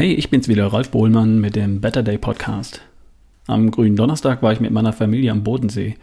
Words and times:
Hey, 0.00 0.14
ich 0.14 0.30
bin's 0.30 0.48
wieder, 0.48 0.68
Ralf 0.68 0.92
Bohlmann 0.92 1.42
mit 1.42 1.56
dem 1.56 1.82
Better 1.82 2.02
Day 2.02 2.16
Podcast. 2.16 2.80
Am 3.46 3.70
grünen 3.70 3.96
Donnerstag 3.96 4.42
war 4.42 4.50
ich 4.50 4.58
mit 4.58 4.70
meiner 4.70 4.94
Familie 4.94 5.30
am 5.30 5.44
Bodensee. 5.44 5.96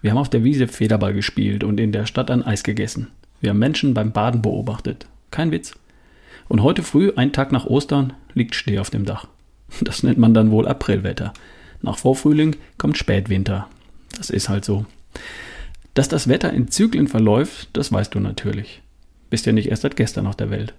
Wir 0.00 0.12
haben 0.12 0.16
auf 0.16 0.30
der 0.30 0.44
Wiese 0.44 0.66
Federball 0.66 1.12
gespielt 1.12 1.62
und 1.62 1.78
in 1.78 1.92
der 1.92 2.06
Stadt 2.06 2.30
ein 2.30 2.42
Eis 2.42 2.62
gegessen. 2.62 3.08
Wir 3.42 3.50
haben 3.50 3.58
Menschen 3.58 3.92
beim 3.92 4.12
Baden 4.12 4.40
beobachtet. 4.40 5.04
Kein 5.30 5.50
Witz. 5.50 5.74
Und 6.48 6.62
heute 6.62 6.82
früh, 6.82 7.12
ein 7.16 7.34
Tag 7.34 7.52
nach 7.52 7.66
Ostern, 7.66 8.14
liegt 8.32 8.54
Schnee 8.54 8.78
auf 8.78 8.88
dem 8.88 9.04
Dach. 9.04 9.28
Das 9.82 10.02
nennt 10.02 10.16
man 10.16 10.32
dann 10.32 10.50
wohl 10.50 10.66
Aprilwetter. 10.66 11.34
Nach 11.82 11.98
Vorfrühling 11.98 12.56
kommt 12.78 12.96
Spätwinter. 12.96 13.68
Das 14.16 14.30
ist 14.30 14.48
halt 14.48 14.64
so. 14.64 14.86
Dass 15.92 16.08
das 16.08 16.28
Wetter 16.28 16.50
in 16.50 16.68
Zyklen 16.68 17.08
verläuft, 17.08 17.68
das 17.74 17.92
weißt 17.92 18.14
du 18.14 18.20
natürlich. 18.20 18.80
Bist 19.28 19.44
ja 19.44 19.52
nicht 19.52 19.68
erst 19.68 19.82
seit 19.82 19.96
gestern 19.96 20.26
auf 20.26 20.36
der 20.36 20.48
Welt. 20.48 20.72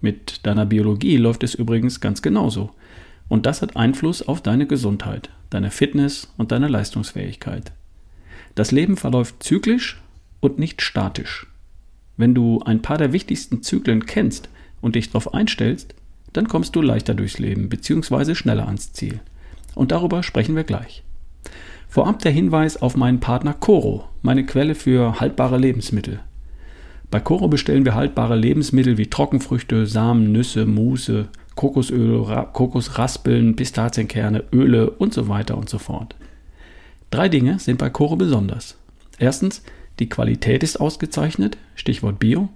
Mit 0.00 0.46
deiner 0.46 0.66
Biologie 0.66 1.16
läuft 1.16 1.42
es 1.42 1.54
übrigens 1.54 2.00
ganz 2.00 2.22
genauso. 2.22 2.70
Und 3.28 3.46
das 3.46 3.62
hat 3.62 3.76
Einfluss 3.76 4.26
auf 4.26 4.40
deine 4.40 4.66
Gesundheit, 4.66 5.30
deine 5.50 5.70
Fitness 5.70 6.32
und 6.36 6.52
deine 6.52 6.68
Leistungsfähigkeit. 6.68 7.72
Das 8.54 8.72
Leben 8.72 8.96
verläuft 8.96 9.42
zyklisch 9.42 10.00
und 10.40 10.58
nicht 10.58 10.82
statisch. 10.82 11.46
Wenn 12.16 12.34
du 12.34 12.60
ein 12.64 12.82
paar 12.82 12.98
der 12.98 13.12
wichtigsten 13.12 13.62
Zyklen 13.62 14.04
kennst 14.06 14.48
und 14.80 14.96
dich 14.96 15.08
darauf 15.08 15.32
einstellst, 15.32 15.94
dann 16.32 16.48
kommst 16.48 16.76
du 16.76 16.82
leichter 16.82 17.14
durchs 17.14 17.38
Leben 17.38 17.68
bzw. 17.68 18.34
schneller 18.34 18.66
ans 18.66 18.92
Ziel. 18.92 19.20
Und 19.74 19.92
darüber 19.92 20.22
sprechen 20.22 20.56
wir 20.56 20.64
gleich. 20.64 21.02
Vorab 21.88 22.20
der 22.20 22.32
Hinweis 22.32 22.80
auf 22.80 22.96
meinen 22.96 23.20
Partner 23.20 23.54
Coro, 23.54 24.08
meine 24.22 24.46
Quelle 24.46 24.74
für 24.74 25.18
haltbare 25.18 25.58
Lebensmittel. 25.58 26.20
Bei 27.10 27.18
Coro 27.18 27.48
bestellen 27.48 27.84
wir 27.84 27.94
haltbare 27.94 28.36
Lebensmittel 28.36 28.96
wie 28.96 29.08
Trockenfrüchte, 29.08 29.86
Samen, 29.86 30.30
Nüsse, 30.30 30.64
Muße, 30.64 31.26
Kokosöl, 31.56 32.22
Ra 32.22 32.44
Kokosraspeln, 32.44 33.56
Pistazienkerne, 33.56 34.44
Öle 34.52 34.90
und 34.90 35.12
so 35.12 35.28
weiter 35.28 35.58
und 35.58 35.68
so 35.68 35.78
fort. 35.78 36.14
Drei 37.10 37.28
Dinge 37.28 37.58
sind 37.58 37.78
bei 37.78 37.90
Coro 37.90 38.14
besonders. 38.14 38.76
Erstens, 39.18 39.62
die 39.98 40.08
Qualität 40.08 40.62
ist 40.62 40.80
ausgezeichnet, 40.80 41.58
Stichwort 41.74 42.20
Bio. 42.20 42.48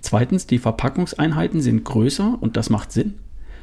Zweitens, 0.00 0.46
die 0.46 0.58
Verpackungseinheiten 0.58 1.62
sind 1.62 1.84
größer 1.84 2.36
und 2.40 2.56
das 2.56 2.68
macht 2.68 2.92
Sinn. 2.92 3.14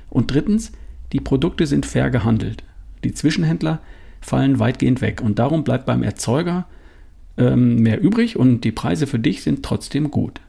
Und 0.10 0.34
drittens, 0.34 0.72
die 1.14 1.22
Produkte 1.22 1.68
sind 1.68 1.86
fair 1.86 2.10
gehandelt. 2.10 2.64
Die 3.04 3.14
Zwischenhändler 3.14 3.80
fallen 4.22 4.60
weitgehend 4.60 5.02
weg 5.02 5.22
und 5.22 5.38
darum 5.38 5.64
bleibt 5.64 5.86
beim 5.86 6.02
Erzeuger 6.02 6.66
ähm, 7.38 7.78
mehr 7.78 8.02
übrig 8.02 8.38
und 8.38 8.62
die 8.62 8.72
Preise 8.72 9.08
für 9.08 9.20
dich 9.20 9.44
sind 9.44 9.64
trotzdem 9.64 10.12
gut. 10.12 10.42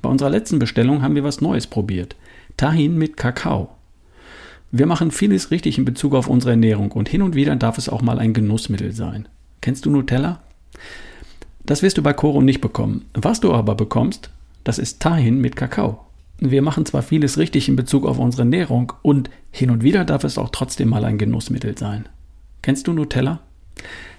Bei 0.00 0.08
unserer 0.08 0.30
letzten 0.30 0.58
Bestellung 0.58 1.02
haben 1.02 1.14
wir 1.14 1.24
was 1.24 1.40
Neues 1.40 1.66
probiert. 1.66 2.16
Tahin 2.56 2.98
mit 2.98 3.16
Kakao. 3.16 3.70
Wir 4.70 4.86
machen 4.86 5.10
vieles 5.10 5.50
richtig 5.50 5.78
in 5.78 5.84
Bezug 5.84 6.14
auf 6.14 6.28
unsere 6.28 6.52
Ernährung 6.52 6.92
und 6.92 7.08
hin 7.08 7.22
und 7.22 7.34
wieder 7.34 7.54
darf 7.56 7.78
es 7.78 7.88
auch 7.88 8.02
mal 8.02 8.18
ein 8.18 8.32
Genussmittel 8.32 8.92
sein. 8.92 9.28
Kennst 9.60 9.84
du 9.84 9.90
Nutella? 9.90 10.40
Das 11.64 11.82
wirst 11.82 11.98
du 11.98 12.02
bei 12.02 12.12
Coro 12.12 12.42
nicht 12.42 12.60
bekommen. 12.60 13.04
Was 13.14 13.40
du 13.40 13.52
aber 13.52 13.74
bekommst, 13.74 14.30
das 14.64 14.78
ist 14.78 15.00
Tahin 15.00 15.40
mit 15.40 15.56
Kakao. 15.56 16.06
Wir 16.38 16.62
machen 16.62 16.86
zwar 16.86 17.02
vieles 17.02 17.38
richtig 17.38 17.68
in 17.68 17.76
Bezug 17.76 18.04
auf 18.04 18.18
unsere 18.18 18.42
Ernährung 18.42 18.92
und 19.02 19.30
hin 19.52 19.70
und 19.70 19.84
wieder 19.84 20.04
darf 20.04 20.24
es 20.24 20.38
auch 20.38 20.48
trotzdem 20.50 20.88
mal 20.88 21.04
ein 21.04 21.18
Genussmittel 21.18 21.78
sein. 21.78 22.06
Kennst 22.62 22.88
du 22.88 22.92
Nutella? 22.92 23.40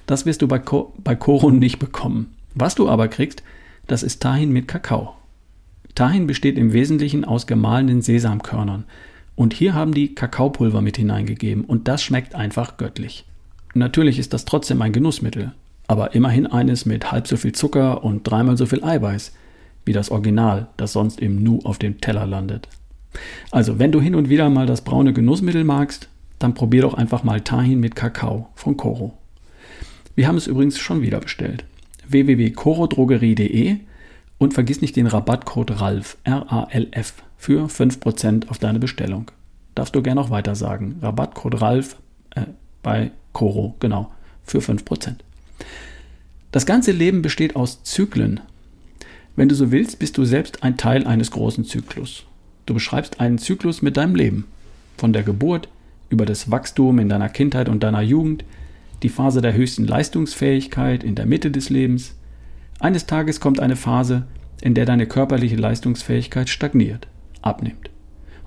Das 0.05 0.25
wirst 0.25 0.41
du 0.41 0.47
bei, 0.47 0.59
Co 0.59 0.93
bei 1.03 1.15
Coro 1.15 1.51
nicht 1.51 1.79
bekommen. 1.79 2.35
Was 2.55 2.75
du 2.75 2.89
aber 2.89 3.07
kriegst, 3.07 3.43
das 3.87 4.03
ist 4.03 4.21
Tahin 4.21 4.51
mit 4.51 4.67
Kakao. 4.67 5.15
Tahin 5.95 6.27
besteht 6.27 6.57
im 6.57 6.73
Wesentlichen 6.73 7.25
aus 7.25 7.47
gemahlenen 7.47 8.01
Sesamkörnern. 8.01 8.85
Und 9.35 9.53
hier 9.53 9.73
haben 9.73 9.93
die 9.93 10.13
Kakaopulver 10.13 10.81
mit 10.81 10.97
hineingegeben 10.97 11.65
und 11.65 11.87
das 11.87 12.03
schmeckt 12.03 12.35
einfach 12.35 12.77
göttlich. 12.77 13.25
Natürlich 13.73 14.19
ist 14.19 14.33
das 14.33 14.45
trotzdem 14.45 14.81
ein 14.81 14.93
Genussmittel, 14.93 15.53
aber 15.87 16.13
immerhin 16.13 16.45
eines 16.45 16.85
mit 16.85 17.11
halb 17.11 17.27
so 17.27 17.37
viel 17.37 17.53
Zucker 17.53 18.03
und 18.03 18.23
dreimal 18.23 18.57
so 18.57 18.65
viel 18.65 18.83
Eiweiß 18.83 19.33
wie 19.85 19.93
das 19.93 20.11
Original, 20.11 20.67
das 20.77 20.93
sonst 20.93 21.19
im 21.19 21.43
Nu 21.43 21.59
auf 21.63 21.79
dem 21.79 21.99
Teller 21.99 22.25
landet. 22.25 22.69
Also, 23.51 23.79
wenn 23.79 23.91
du 23.91 24.01
hin 24.01 24.15
und 24.15 24.29
wieder 24.29 24.49
mal 24.49 24.65
das 24.65 24.81
braune 24.81 25.13
Genussmittel 25.13 25.63
magst, 25.63 26.09
dann 26.39 26.53
probier 26.53 26.83
doch 26.83 26.93
einfach 26.93 27.23
mal 27.23 27.41
Tahin 27.41 27.79
mit 27.79 27.95
Kakao 27.95 28.49
von 28.55 28.77
Coro. 28.77 29.17
Wir 30.15 30.27
haben 30.27 30.37
es 30.37 30.47
übrigens 30.47 30.77
schon 30.77 31.01
wieder 31.01 31.19
bestellt. 31.19 31.65
www.corodrogerie.de 32.07 33.77
und 34.37 34.53
vergiss 34.53 34.81
nicht 34.81 34.95
den 34.95 35.07
Rabattcode 35.07 35.79
RALF, 35.81 36.17
R-A-L-F, 36.23 37.13
für 37.37 37.65
5% 37.65 38.49
auf 38.49 38.59
deine 38.59 38.79
Bestellung. 38.79 39.31
Darfst 39.73 39.95
du 39.95 40.03
gerne 40.03 40.21
noch 40.21 40.29
weiter 40.29 40.55
sagen. 40.55 40.99
Rabattcode 41.01 41.61
RALF 41.61 41.95
äh, 42.35 42.45
bei 42.83 43.11
Coro, 43.31 43.75
genau, 43.79 44.11
für 44.43 44.59
5%. 44.59 45.15
Das 46.51 46.67
ganze 46.67 46.91
Leben 46.91 47.23
besteht 47.23 47.55
aus 47.55 47.83
Zyklen. 47.83 48.39
Wenn 49.35 49.49
du 49.49 49.55
so 49.55 49.71
willst, 49.71 49.97
bist 49.97 50.17
du 50.19 50.25
selbst 50.25 50.61
ein 50.61 50.77
Teil 50.77 51.07
eines 51.07 51.31
großen 51.31 51.65
Zyklus. 51.65 52.25
Du 52.67 52.75
beschreibst 52.75 53.19
einen 53.19 53.39
Zyklus 53.39 53.81
mit 53.81 53.97
deinem 53.97 54.13
Leben. 54.13 54.45
Von 54.97 55.11
der 55.11 55.23
Geburt 55.23 55.69
über 56.09 56.27
das 56.27 56.51
Wachstum 56.51 56.99
in 56.99 57.09
deiner 57.09 57.29
Kindheit 57.29 57.67
und 57.67 57.81
deiner 57.81 58.01
Jugend, 58.01 58.45
die 59.03 59.09
Phase 59.09 59.41
der 59.41 59.53
höchsten 59.53 59.85
Leistungsfähigkeit 59.85 61.03
in 61.03 61.15
der 61.15 61.25
Mitte 61.25 61.51
des 61.51 61.69
Lebens. 61.69 62.15
Eines 62.79 63.05
Tages 63.05 63.39
kommt 63.39 63.59
eine 63.59 63.75
Phase, 63.75 64.25
in 64.61 64.73
der 64.73 64.85
deine 64.85 65.05
körperliche 65.05 65.57
Leistungsfähigkeit 65.57 66.49
stagniert, 66.49 67.07
abnimmt. 67.41 67.89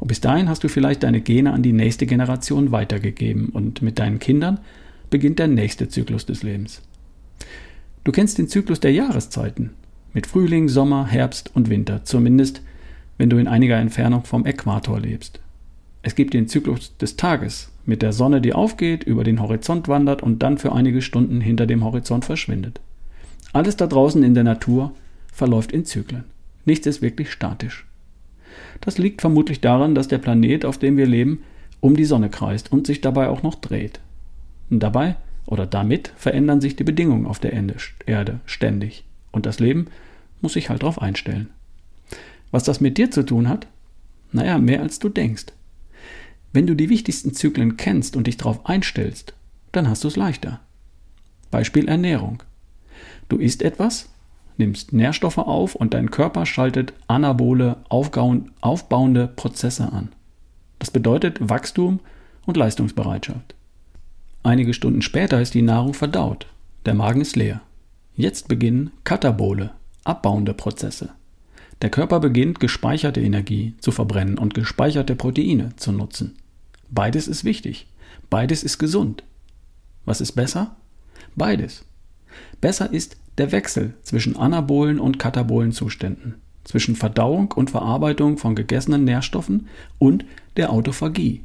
Und 0.00 0.08
bis 0.08 0.20
dahin 0.20 0.48
hast 0.48 0.64
du 0.64 0.68
vielleicht 0.68 1.02
deine 1.02 1.20
Gene 1.20 1.52
an 1.52 1.62
die 1.62 1.72
nächste 1.72 2.06
Generation 2.06 2.72
weitergegeben 2.72 3.50
und 3.50 3.82
mit 3.82 3.98
deinen 3.98 4.18
Kindern 4.18 4.60
beginnt 5.10 5.38
der 5.38 5.48
nächste 5.48 5.88
Zyklus 5.88 6.26
des 6.26 6.42
Lebens. 6.42 6.82
Du 8.04 8.12
kennst 8.12 8.38
den 8.38 8.48
Zyklus 8.48 8.80
der 8.80 8.92
Jahreszeiten 8.92 9.70
mit 10.12 10.26
Frühling, 10.26 10.68
Sommer, 10.68 11.06
Herbst 11.06 11.50
und 11.54 11.68
Winter, 11.68 12.04
zumindest 12.04 12.62
wenn 13.18 13.30
du 13.30 13.36
in 13.36 13.48
einiger 13.48 13.76
Entfernung 13.76 14.24
vom 14.24 14.46
Äquator 14.46 15.00
lebst. 15.00 15.40
Es 16.02 16.14
gibt 16.14 16.34
den 16.34 16.48
Zyklus 16.48 16.96
des 16.96 17.16
Tages 17.16 17.70
mit 17.86 18.02
der 18.02 18.12
Sonne, 18.12 18.40
die 18.40 18.52
aufgeht, 18.52 19.04
über 19.04 19.24
den 19.24 19.40
Horizont 19.40 19.88
wandert 19.88 20.22
und 20.22 20.42
dann 20.42 20.58
für 20.58 20.72
einige 20.72 21.02
Stunden 21.02 21.40
hinter 21.40 21.66
dem 21.66 21.84
Horizont 21.84 22.24
verschwindet. 22.24 22.80
Alles 23.52 23.76
da 23.76 23.86
draußen 23.86 24.22
in 24.22 24.34
der 24.34 24.44
Natur 24.44 24.92
verläuft 25.32 25.72
in 25.72 25.84
Zyklen. 25.84 26.24
Nichts 26.64 26.86
ist 26.86 27.02
wirklich 27.02 27.30
statisch. 27.30 27.86
Das 28.80 28.98
liegt 28.98 29.20
vermutlich 29.20 29.60
daran, 29.60 29.94
dass 29.94 30.08
der 30.08 30.18
Planet, 30.18 30.64
auf 30.64 30.78
dem 30.78 30.96
wir 30.96 31.06
leben, 31.06 31.42
um 31.80 31.96
die 31.96 32.04
Sonne 32.04 32.28
kreist 32.28 32.72
und 32.72 32.86
sich 32.86 33.00
dabei 33.00 33.28
auch 33.28 33.42
noch 33.42 33.54
dreht. 33.54 34.00
Und 34.70 34.80
dabei 34.80 35.16
oder 35.46 35.66
damit 35.66 36.12
verändern 36.16 36.60
sich 36.60 36.76
die 36.76 36.84
Bedingungen 36.84 37.26
auf 37.26 37.38
der 37.38 37.52
Erde 37.52 38.40
ständig. 38.46 39.04
Und 39.30 39.46
das 39.46 39.60
Leben 39.60 39.86
muss 40.40 40.54
sich 40.54 40.68
halt 40.70 40.82
darauf 40.82 41.00
einstellen. 41.00 41.50
Was 42.50 42.64
das 42.64 42.80
mit 42.80 42.98
dir 42.98 43.10
zu 43.10 43.24
tun 43.24 43.48
hat? 43.48 43.66
Naja, 44.32 44.58
mehr 44.58 44.82
als 44.82 44.98
du 44.98 45.08
denkst. 45.08 45.46
Wenn 46.56 46.66
du 46.66 46.74
die 46.74 46.88
wichtigsten 46.88 47.34
Zyklen 47.34 47.76
kennst 47.76 48.16
und 48.16 48.26
dich 48.26 48.38
darauf 48.38 48.64
einstellst, 48.64 49.34
dann 49.72 49.90
hast 49.90 50.04
du 50.04 50.08
es 50.08 50.16
leichter. 50.16 50.58
Beispiel 51.50 51.86
Ernährung. 51.86 52.42
Du 53.28 53.36
isst 53.36 53.60
etwas, 53.60 54.08
nimmst 54.56 54.94
Nährstoffe 54.94 55.36
auf 55.36 55.74
und 55.74 55.92
dein 55.92 56.10
Körper 56.10 56.46
schaltet 56.46 56.94
anabole, 57.08 57.76
aufbauende 57.90 59.28
Prozesse 59.28 59.92
an. 59.92 60.08
Das 60.78 60.90
bedeutet 60.90 61.46
Wachstum 61.46 62.00
und 62.46 62.56
Leistungsbereitschaft. 62.56 63.54
Einige 64.42 64.72
Stunden 64.72 65.02
später 65.02 65.42
ist 65.42 65.52
die 65.52 65.60
Nahrung 65.60 65.92
verdaut, 65.92 66.46
der 66.86 66.94
Magen 66.94 67.20
ist 67.20 67.36
leer. 67.36 67.60
Jetzt 68.14 68.48
beginnen 68.48 68.92
katabole, 69.04 69.72
abbauende 70.04 70.54
Prozesse. 70.54 71.10
Der 71.82 71.90
Körper 71.90 72.18
beginnt 72.18 72.60
gespeicherte 72.60 73.20
Energie 73.20 73.74
zu 73.78 73.92
verbrennen 73.92 74.38
und 74.38 74.54
gespeicherte 74.54 75.16
Proteine 75.16 75.76
zu 75.76 75.92
nutzen. 75.92 76.38
Beides 76.90 77.28
ist 77.28 77.44
wichtig. 77.44 77.86
Beides 78.30 78.62
ist 78.62 78.78
gesund. 78.78 79.24
Was 80.04 80.20
ist 80.20 80.32
besser? 80.32 80.76
Beides. 81.34 81.84
Besser 82.60 82.92
ist 82.92 83.16
der 83.38 83.52
Wechsel 83.52 83.94
zwischen 84.02 84.36
anabolen 84.36 84.98
und 84.98 85.18
katabolen 85.18 85.72
Zuständen, 85.72 86.36
zwischen 86.64 86.96
Verdauung 86.96 87.52
und 87.52 87.70
Verarbeitung 87.70 88.38
von 88.38 88.54
gegessenen 88.54 89.04
Nährstoffen 89.04 89.68
und 89.98 90.24
der 90.56 90.72
Autophagie. 90.72 91.44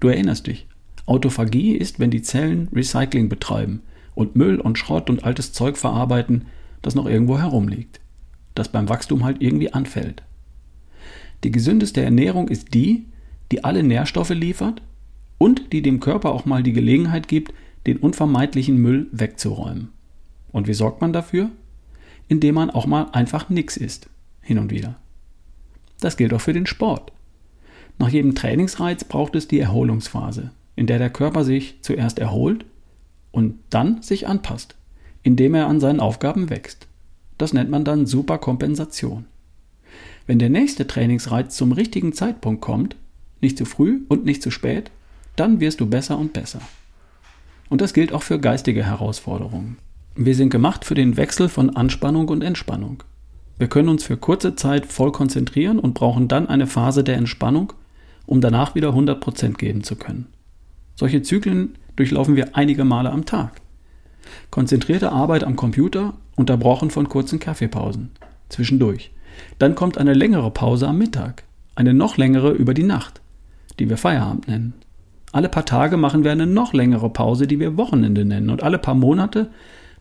Du 0.00 0.08
erinnerst 0.08 0.46
dich. 0.46 0.66
Autophagie 1.06 1.76
ist, 1.76 2.00
wenn 2.00 2.10
die 2.10 2.22
Zellen 2.22 2.68
Recycling 2.72 3.28
betreiben 3.28 3.82
und 4.14 4.36
Müll 4.36 4.60
und 4.60 4.78
Schrott 4.78 5.10
und 5.10 5.24
altes 5.24 5.52
Zeug 5.52 5.76
verarbeiten, 5.76 6.46
das 6.80 6.94
noch 6.94 7.06
irgendwo 7.06 7.38
herumliegt, 7.38 8.00
das 8.54 8.68
beim 8.68 8.88
Wachstum 8.88 9.24
halt 9.24 9.40
irgendwie 9.40 9.72
anfällt. 9.72 10.22
Die 11.44 11.50
gesündeste 11.50 12.02
Ernährung 12.02 12.48
ist 12.48 12.74
die, 12.74 13.06
die 13.52 13.64
alle 13.64 13.82
Nährstoffe 13.82 14.30
liefert 14.30 14.82
und 15.38 15.72
die 15.72 15.82
dem 15.82 16.00
Körper 16.00 16.32
auch 16.32 16.46
mal 16.46 16.62
die 16.62 16.72
Gelegenheit 16.72 17.28
gibt, 17.28 17.52
den 17.86 17.98
unvermeidlichen 17.98 18.76
Müll 18.76 19.08
wegzuräumen. 19.12 19.90
Und 20.52 20.68
wie 20.68 20.74
sorgt 20.74 21.00
man 21.00 21.12
dafür? 21.12 21.50
Indem 22.28 22.54
man 22.54 22.70
auch 22.70 22.86
mal 22.86 23.08
einfach 23.12 23.48
nichts 23.48 23.76
isst, 23.76 24.08
hin 24.40 24.58
und 24.58 24.70
wieder. 24.70 24.96
Das 26.00 26.16
gilt 26.16 26.32
auch 26.32 26.40
für 26.40 26.52
den 26.52 26.66
Sport. 26.66 27.12
Nach 27.98 28.08
jedem 28.08 28.34
Trainingsreiz 28.34 29.04
braucht 29.04 29.36
es 29.36 29.48
die 29.48 29.60
Erholungsphase, 29.60 30.50
in 30.74 30.86
der 30.86 30.98
der 30.98 31.10
Körper 31.10 31.44
sich 31.44 31.76
zuerst 31.82 32.18
erholt 32.18 32.64
und 33.30 33.56
dann 33.70 34.02
sich 34.02 34.26
anpasst, 34.26 34.76
indem 35.22 35.54
er 35.54 35.66
an 35.66 35.80
seinen 35.80 36.00
Aufgaben 36.00 36.50
wächst. 36.50 36.86
Das 37.38 37.52
nennt 37.52 37.70
man 37.70 37.84
dann 37.84 38.06
Superkompensation. 38.06 39.26
Wenn 40.26 40.38
der 40.38 40.50
nächste 40.50 40.86
Trainingsreiz 40.86 41.56
zum 41.56 41.72
richtigen 41.72 42.12
Zeitpunkt 42.12 42.62
kommt, 42.62 42.96
nicht 43.42 43.58
zu 43.58 43.64
früh 43.64 44.00
und 44.08 44.24
nicht 44.24 44.42
zu 44.42 44.50
spät, 44.50 44.90
dann 45.36 45.60
wirst 45.60 45.80
du 45.80 45.86
besser 45.86 46.18
und 46.18 46.32
besser. 46.32 46.60
Und 47.68 47.80
das 47.80 47.94
gilt 47.94 48.12
auch 48.12 48.22
für 48.22 48.38
geistige 48.38 48.84
Herausforderungen. 48.84 49.78
Wir 50.14 50.34
sind 50.34 50.50
gemacht 50.50 50.84
für 50.84 50.94
den 50.94 51.16
Wechsel 51.16 51.48
von 51.48 51.70
Anspannung 51.70 52.28
und 52.28 52.42
Entspannung. 52.42 53.02
Wir 53.58 53.68
können 53.68 53.88
uns 53.88 54.04
für 54.04 54.16
kurze 54.16 54.56
Zeit 54.56 54.86
voll 54.86 55.10
konzentrieren 55.10 55.78
und 55.78 55.94
brauchen 55.94 56.28
dann 56.28 56.48
eine 56.48 56.66
Phase 56.66 57.02
der 57.02 57.16
Entspannung, 57.16 57.72
um 58.26 58.42
danach 58.42 58.74
wieder 58.74 58.90
100% 58.90 59.54
geben 59.54 59.84
zu 59.84 59.96
können. 59.96 60.26
Solche 60.96 61.22
Zyklen 61.22 61.78
durchlaufen 61.96 62.36
wir 62.36 62.56
einige 62.56 62.84
Male 62.84 63.10
am 63.10 63.24
Tag. 63.24 63.60
Konzentrierte 64.50 65.12
Arbeit 65.12 65.44
am 65.44 65.56
Computer, 65.56 66.14
unterbrochen 66.36 66.90
von 66.90 67.08
kurzen 67.08 67.38
Kaffeepausen. 67.38 68.10
Zwischendurch. 68.50 69.12
Dann 69.58 69.74
kommt 69.74 69.96
eine 69.96 70.12
längere 70.12 70.50
Pause 70.50 70.88
am 70.88 70.98
Mittag, 70.98 71.44
eine 71.74 71.94
noch 71.94 72.18
längere 72.18 72.50
über 72.50 72.74
die 72.74 72.82
Nacht, 72.82 73.21
die 73.82 73.90
wir 73.90 73.96
Feierabend 73.96 74.46
nennen. 74.46 74.74
Alle 75.32 75.48
paar 75.48 75.66
Tage 75.66 75.96
machen 75.96 76.22
wir 76.22 76.30
eine 76.30 76.46
noch 76.46 76.72
längere 76.72 77.10
Pause, 77.10 77.48
die 77.48 77.58
wir 77.58 77.76
Wochenende 77.76 78.24
nennen. 78.24 78.48
Und 78.48 78.62
alle 78.62 78.78
paar 78.78 78.94
Monate 78.94 79.50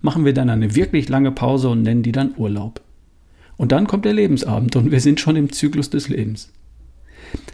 machen 0.02 0.24
wir 0.24 0.36
dann 0.36 0.52
eine 0.52 0.76
wirklich 0.76 1.10
lange 1.10 1.32
Pause 1.32 1.70
und 1.70 1.82
nennen 1.82 2.04
die 2.04 2.12
dann 2.12 2.36
Urlaub. 2.38 2.82
Und 3.58 3.72
dann 3.72 3.88
kommt 3.88 4.06
der 4.06 4.14
Lebensabend 4.14 4.76
und 4.76 4.92
wir 4.92 5.00
sind 5.00 5.20
schon 5.20 5.36
im 5.36 5.52
Zyklus 5.52 5.90
des 5.90 6.10
Lebens. 6.10 6.52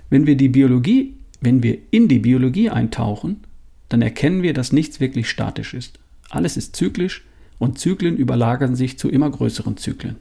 Wenn 0.09 0.27
wir 0.27 0.35
die 0.35 0.49
Biologie, 0.49 1.15
wenn 1.39 1.63
wir 1.63 1.77
in 1.91 2.09
die 2.09 2.19
Biologie 2.19 2.69
eintauchen, 2.69 3.41
dann 3.87 4.01
erkennen 4.01 4.43
wir, 4.43 4.53
dass 4.53 4.73
nichts 4.73 4.99
wirklich 4.99 5.29
statisch 5.29 5.73
ist. 5.73 5.97
Alles 6.29 6.57
ist 6.57 6.75
zyklisch 6.75 7.23
und 7.57 7.79
Zyklen 7.79 8.17
überlagern 8.17 8.75
sich 8.75 8.99
zu 8.99 9.09
immer 9.09 9.29
größeren 9.29 9.77
Zyklen. 9.77 10.17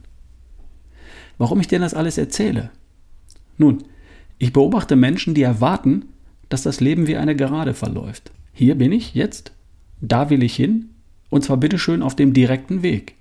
Warum 1.37 1.59
ich 1.59 1.67
dir 1.67 1.79
das 1.79 1.93
alles 1.93 2.17
erzähle? 2.17 2.69
Nun, 3.57 3.83
ich 4.39 4.53
beobachte 4.53 4.95
Menschen, 4.95 5.33
die 5.33 5.41
erwarten, 5.41 6.05
dass 6.49 6.63
das 6.63 6.79
Leben 6.79 7.07
wie 7.07 7.17
eine 7.17 7.35
Gerade 7.35 7.73
verläuft. 7.73 8.31
Hier 8.53 8.75
bin 8.75 8.91
ich 8.91 9.13
jetzt, 9.13 9.51
da 10.01 10.29
will 10.29 10.43
ich 10.43 10.55
hin, 10.55 10.89
und 11.29 11.43
zwar 11.43 11.57
bitteschön 11.57 12.01
auf 12.01 12.15
dem 12.15 12.33
direkten 12.33 12.83
Weg. 12.83 13.15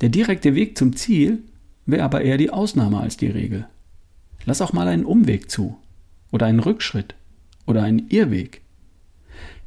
Der 0.00 0.08
direkte 0.08 0.54
Weg 0.54 0.76
zum 0.76 0.96
Ziel 0.96 1.42
wäre 1.86 2.02
aber 2.02 2.22
eher 2.22 2.38
die 2.38 2.50
Ausnahme 2.50 3.00
als 3.00 3.16
die 3.16 3.28
Regel. 3.28 3.66
Lass 4.44 4.60
auch 4.60 4.72
mal 4.72 4.88
einen 4.88 5.04
Umweg 5.04 5.50
zu, 5.50 5.76
oder 6.32 6.46
einen 6.46 6.60
Rückschritt, 6.60 7.14
oder 7.66 7.82
einen 7.82 8.08
Irrweg. 8.08 8.62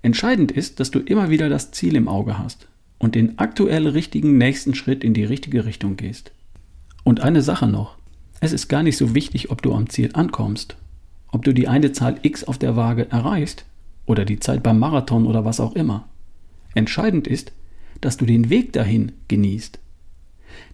Entscheidend 0.02 0.52
ist, 0.52 0.80
dass 0.80 0.92
du 0.92 1.00
immer 1.00 1.30
wieder 1.30 1.50
das 1.50 1.72
Ziel 1.72 1.96
im 1.96 2.08
Auge 2.08 2.38
hast 2.38 2.68
und 2.98 3.16
den 3.16 3.40
aktuell 3.40 3.88
richtigen 3.88 4.38
nächsten 4.38 4.74
Schritt 4.74 5.04
in 5.04 5.14
die 5.14 5.24
richtige 5.24 5.66
Richtung 5.66 5.98
gehst. 5.98 6.32
Und 7.04 7.22
eine 7.22 7.42
Sache 7.42 7.68
noch. 7.68 7.98
Es 8.40 8.54
ist 8.54 8.68
gar 8.68 8.84
nicht 8.84 8.98
so 8.98 9.16
wichtig, 9.16 9.50
ob 9.50 9.62
du 9.62 9.74
am 9.74 9.90
Ziel 9.90 10.12
ankommst, 10.14 10.78
ob 11.32 11.44
du 11.44 11.54
die 11.54 11.68
eine 11.68 11.92
Zahl 11.92 12.20
X 12.22 12.44
auf 12.44 12.58
der 12.58 12.76
Waage 12.76 13.10
erreichst 13.12 13.66
oder 14.06 14.26
die 14.26 14.40
Zeit 14.40 14.64
beim 14.64 14.80
Marathon 14.80 15.26
oder 15.26 15.44
was 15.44 15.60
auch 15.60 15.76
immer. 15.76 16.08
Entscheidend 16.76 17.28
ist, 17.28 17.52
dass 18.02 18.18
du 18.18 18.26
den 18.26 18.50
Weg 18.50 18.74
dahin 18.74 19.12
genießt. 19.28 19.80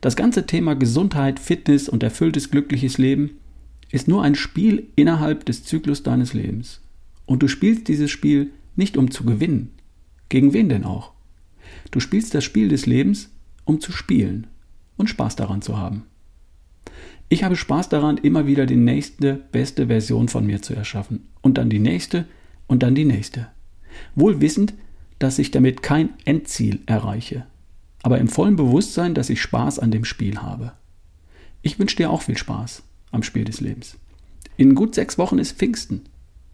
Das 0.02 0.16
ganze 0.16 0.46
Thema 0.46 0.76
Gesundheit, 0.76 1.40
Fitness 1.40 1.88
und 1.88 2.04
erfülltes 2.04 2.52
glückliches 2.52 2.98
Leben 2.98 3.38
ist 3.92 4.08
nur 4.08 4.24
ein 4.24 4.36
Spiel 4.36 4.88
innerhalb 4.96 5.46
des 5.46 5.64
Zyklus 5.64 6.04
deines 6.04 6.34
Lebens. 6.34 6.82
Und 7.26 7.42
du 7.44 7.48
spielst 7.48 7.88
dieses 7.88 8.12
Spiel 8.12 8.52
nicht 8.76 8.98
um 8.98 9.12
zu 9.12 9.24
gewinnen. 9.24 9.72
Gegen 10.30 10.52
wen 10.54 10.68
denn 10.68 10.84
auch? 10.84 11.14
Du 11.92 12.00
spielst 12.00 12.34
das 12.34 12.44
Spiel 12.44 12.68
des 12.68 12.86
Lebens, 12.86 13.30
um 13.66 13.80
zu 13.80 13.92
spielen 13.92 14.48
und 14.98 15.10
Spaß 15.10 15.36
daran 15.36 15.62
zu 15.62 15.78
haben. 15.78 16.04
Ich 17.30 17.44
habe 17.44 17.56
Spaß 17.56 17.90
daran, 17.90 18.18
immer 18.18 18.46
wieder 18.46 18.66
die 18.66 18.76
nächste, 18.76 19.34
beste 19.52 19.88
Version 19.88 20.28
von 20.28 20.46
mir 20.46 20.62
zu 20.62 20.74
erschaffen. 20.74 21.28
Und 21.42 21.58
dann 21.58 21.70
die 21.70 21.80
nächste 21.80 22.26
und 22.68 22.84
dann 22.84 22.96
die 22.96 23.06
nächste. 23.06 23.48
Wohl 24.16 24.42
wissend, 24.42 24.74
dass 25.20 25.40
ich 25.40 25.52
damit 25.52 25.82
kein 25.84 26.10
Endziel 26.26 26.82
erreiche. 26.86 27.46
Aber 28.02 28.18
im 28.20 28.28
vollen 28.28 28.56
Bewusstsein, 28.56 29.14
dass 29.14 29.30
ich 29.30 29.42
Spaß 29.42 29.80
an 29.80 29.92
dem 29.92 30.06
Spiel 30.06 30.40
habe. 30.40 30.74
Ich 31.62 31.80
wünsche 31.80 31.96
dir 31.96 32.10
auch 32.10 32.24
viel 32.24 32.38
Spaß 32.38 32.84
am 33.12 33.24
Spiel 33.24 33.46
des 33.46 33.62
Lebens. 33.62 33.98
In 34.58 34.76
gut 34.76 34.94
sechs 34.96 35.18
Wochen 35.18 35.40
ist 35.40 35.58
Pfingsten. 35.58 36.02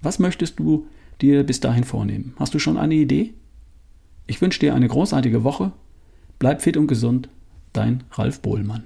Was 0.01 0.19
möchtest 0.19 0.59
du 0.59 0.87
dir 1.21 1.43
bis 1.43 1.59
dahin 1.59 1.83
vornehmen? 1.83 2.33
Hast 2.37 2.53
du 2.53 2.59
schon 2.59 2.77
eine 2.77 2.95
Idee? 2.95 3.33
Ich 4.27 4.41
wünsche 4.41 4.59
dir 4.59 4.75
eine 4.75 4.87
großartige 4.87 5.43
Woche. 5.43 5.71
Bleib 6.37 6.61
fit 6.61 6.77
und 6.77 6.87
gesund. 6.87 7.29
Dein 7.73 8.03
Ralf 8.11 8.41
Bohlmann. 8.41 8.83